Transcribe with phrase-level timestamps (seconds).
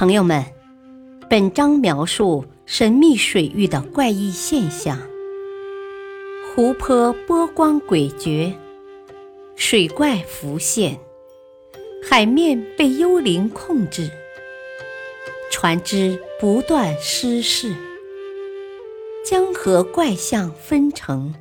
[0.00, 0.42] 朋友们，
[1.28, 4.98] 本章描述神秘水域的怪异现象：
[6.42, 8.54] 湖泊波光诡谲，
[9.56, 10.98] 水怪浮现，
[12.02, 14.10] 海面被幽灵控制，
[15.52, 17.76] 船只不断失事，
[19.22, 21.34] 江河怪象纷呈。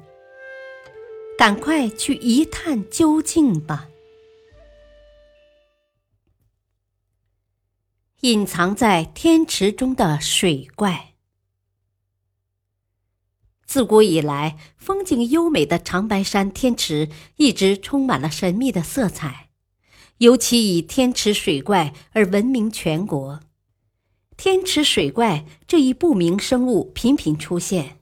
[1.37, 3.88] 赶快去一探究竟吧！
[8.21, 11.13] 隐藏在天池中的水怪。
[13.65, 19.51] 自古以来，风景优美的长白山天池一直充满了神秘的色彩，
[20.17, 23.39] 尤其以天池水怪而闻名全国。
[24.35, 27.99] 天池水怪这一不明生物频频出现，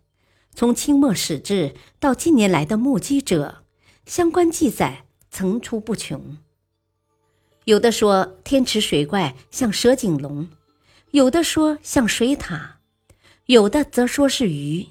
[0.55, 3.63] 从清末始至到近年来的目击者，
[4.07, 6.37] 相关记载层出不穷。
[7.67, 10.47] 有的说天池水怪像蛇颈龙，
[11.11, 12.61] 有的说像水獭，
[13.47, 14.87] 有的则说是鱼，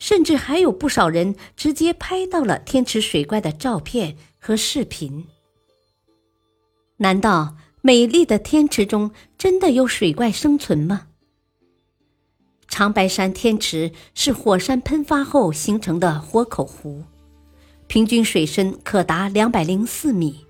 [0.00, 5.28] 甚至还有不少人直接拍到了天池水怪的照片和视频。
[6.96, 11.06] 难道美丽的天池中真的有水怪生存吗？
[12.66, 17.04] 长白山天池是火山喷发后形成的活口湖，
[17.86, 20.44] 平均水深可达两百零四米。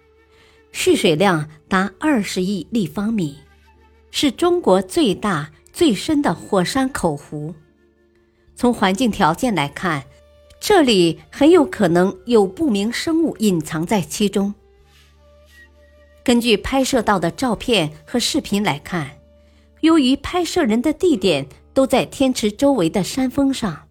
[0.73, 3.37] 蓄水量达二十亿立方米，
[4.11, 7.55] 是中国最大最深的火山口湖。
[8.57, 10.05] 从环境条件来看，
[10.59, 14.55] 这里很有可能有不明生物隐藏在其中。
[16.25, 19.19] 根据拍摄到的照片和视频来看，
[19.81, 23.89] 由于拍摄人的地点都在天池周围的山峰上，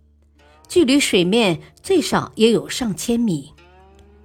[0.68, 3.54] 距离水面最少也有上千米。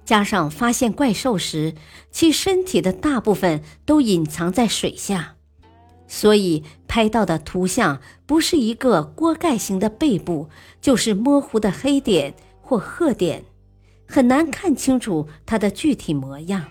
[0.07, 1.75] 加上发现怪兽时，
[2.11, 5.35] 其身体的大部分都隐藏在水下，
[6.07, 10.47] 所以拍到的图像不是一个锅盖形的背部，
[10.79, 13.43] 就是模糊的黑点或褐点，
[14.07, 16.63] 很难看清楚它的具体模样。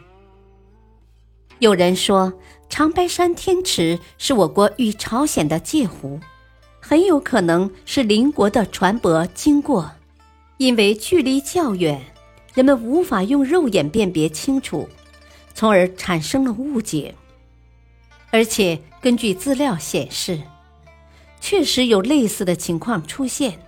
[1.58, 2.32] 有人说，
[2.70, 6.18] 长白山天池是我国与朝鲜的界湖，
[6.80, 9.92] 很有可能是邻国的船舶经过，
[10.56, 12.15] 因为距离较远。
[12.56, 14.88] 人们无法用肉眼辨别清楚，
[15.52, 17.14] 从而产生了误解。
[18.30, 20.40] 而且根据资料显示，
[21.38, 23.58] 确实有类似的情况出现。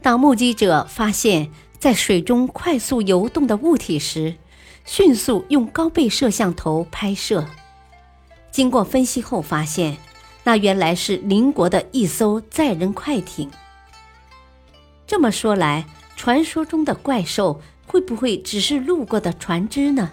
[0.00, 4.34] 当目击者发现，在水中快速游动的物体时，
[4.86, 7.46] 迅速用高倍摄像头拍摄。
[8.50, 9.98] 经过分析后发现，
[10.42, 13.50] 那原来是邻国的一艘载人快艇。
[15.06, 15.84] 这么说来，
[16.16, 17.60] 传说中的怪兽。
[17.86, 20.12] 会不会只是路过的船只呢？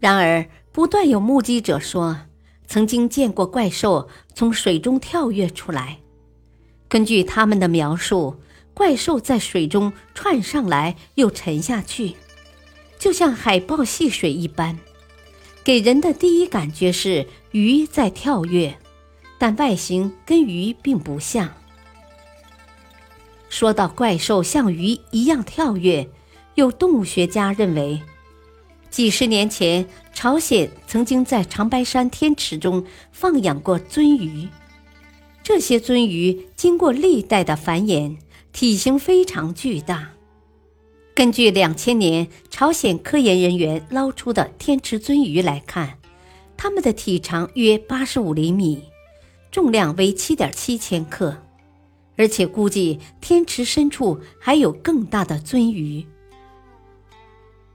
[0.00, 2.18] 然而，不断有目击者说，
[2.66, 5.98] 曾经见过怪兽从水中跳跃出来。
[6.88, 8.36] 根据他们的描述，
[8.74, 12.14] 怪兽在水中窜上来又沉下去，
[12.98, 14.78] 就像海豹戏水一般，
[15.64, 18.76] 给人的第一感觉是鱼在跳跃，
[19.38, 21.50] 但外形跟鱼并不像。
[23.54, 26.08] 说到怪兽像鱼一样跳跃，
[26.56, 28.02] 有动物学家认为，
[28.90, 34.48] 几十年前朝鲜曾经在长白山天池中放养过鳟鱼，
[35.44, 38.16] 这些鳟鱼经过历代的繁衍，
[38.52, 40.10] 体型非常巨大。
[41.14, 45.98] 根据两千年朝鲜科研人员捞出的天池鳟鱼来看，
[46.56, 48.82] 它们的体长约八十五厘米，
[49.52, 51.36] 重量为七点七千克。
[52.16, 56.06] 而且估计天池深处还有更大的鳟鱼。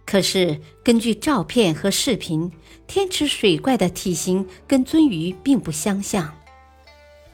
[0.05, 2.51] 可是根据照片和视频，
[2.87, 6.33] 天池水怪的体型跟鳟鱼并不相像。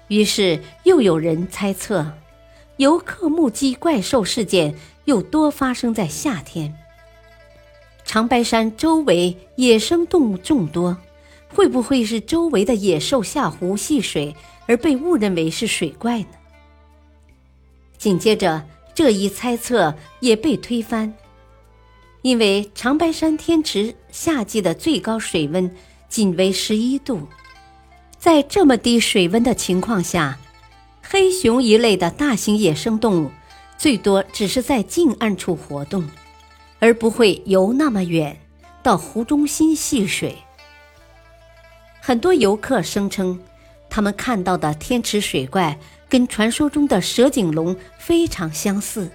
[0.09, 2.13] 于是又有人猜测，
[2.77, 6.75] 游客目击怪兽事件又多发生在夏天。
[8.03, 10.97] 长白山周围野生动物众多，
[11.47, 14.35] 会不会是周围的野兽下湖戏水，
[14.67, 16.27] 而被误认为是水怪呢？
[17.97, 18.63] 紧接着，
[18.93, 21.13] 这一猜测也被推翻，
[22.21, 25.73] 因为长白山天池夏季的最高水温
[26.07, 27.27] 仅为十一度，
[28.17, 30.37] 在这么低水温的情况下，
[31.01, 33.31] 黑熊一类的大型野生动物
[33.77, 36.07] 最多只是在近岸处活动，
[36.79, 38.37] 而不会游那么远
[38.83, 40.35] 到湖中心戏水。
[41.99, 43.39] 很多游客声称，
[43.89, 45.77] 他们看到的天池水怪。
[46.07, 49.09] 跟传说中的蛇颈龙非常相似。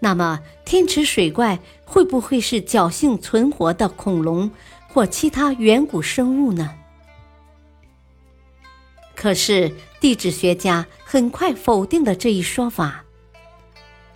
[0.00, 4.50] 那么，天池水怪会不会是侥幸存活的恐龙
[4.88, 6.74] 或其他远古生物呢？
[9.14, 13.04] 可是地质学家很快否定了这一说法，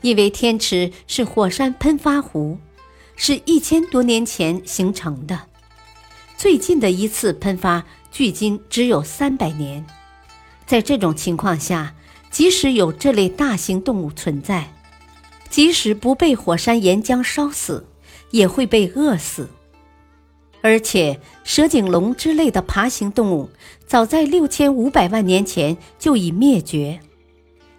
[0.02, 2.58] 因为天池是火山喷发湖，
[3.17, 5.40] 是一千多年前形成的，
[6.37, 9.87] 最近的一次喷发距今只有三百年。
[10.69, 11.94] 在这种情况下，
[12.31, 14.75] 即使有这类大型动物存在，
[15.49, 17.87] 即使不被火山岩浆烧死，
[18.31, 19.49] 也会被饿死。
[20.61, 23.49] 而且，蛇颈龙之类的爬行动物，
[23.87, 27.00] 早在六千五百万年前就已灭绝。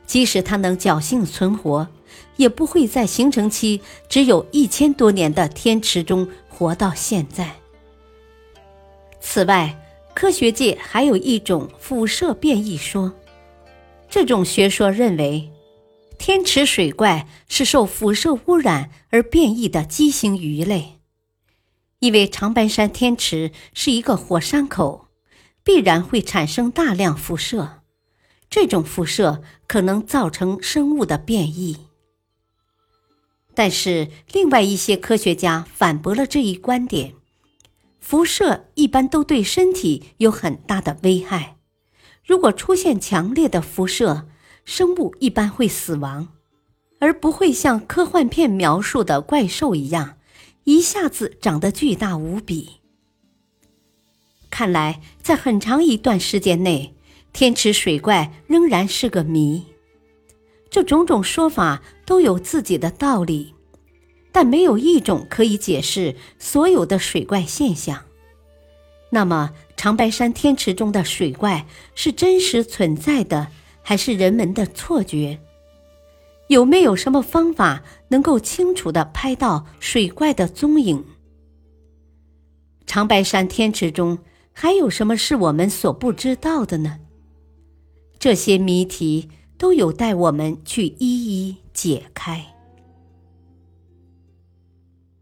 [0.08, 1.88] 即使它能侥幸存活，
[2.38, 7.54] 也不会在形成期只有一千多年的天池中活到现在。
[9.22, 9.78] 此外，
[10.20, 13.14] 科学界还有一种辐射变异说，
[14.10, 15.50] 这种学说认为，
[16.18, 21.00] 天池水怪是受辐射污染而变异的畸形鱼类。
[22.00, 25.08] 因为长白山天池是一个火山口，
[25.64, 27.84] 必然会产生大量辐射，
[28.50, 31.78] 这种辐射可能造成生物的变异。
[33.56, 37.14] 但是，另外一些科学家反驳了这一观点：
[38.00, 41.58] 辐射一般都对身体有很大的危害，
[42.26, 44.28] 如果出现强烈的辐射，
[44.66, 46.30] 生物一般会死亡，
[47.00, 50.18] 而不会像科幻片描述的怪兽一样。
[50.66, 52.82] 一下子长得巨大无比。
[54.52, 56.96] 看来，在很长一段时间内，
[57.34, 59.66] 天池水怪仍然是个谜。
[60.70, 63.56] 这种种说法都有自己的道理，
[64.32, 68.06] 但没有一种可以解释所有的水怪现象。
[69.12, 71.66] 那么，长白山天池中的水怪
[71.96, 73.48] 是真实存在的，
[73.82, 75.40] 还是人们的错觉？
[76.48, 81.04] 有没有什么方法能够清楚的拍到水怪的踪影？
[82.86, 84.18] 长白山天池中
[84.52, 87.00] 还有什么是我们所不知道的呢？
[88.20, 92.46] 这些谜题都有待我们去一一解开。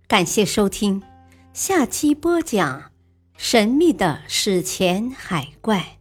[0.07, 1.03] 感谢收听，
[1.51, 2.93] 下期播讲
[3.35, 5.99] 神秘的史前海怪。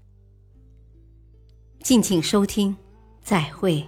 [1.82, 2.76] 敬请收听，
[3.20, 3.84] 再会。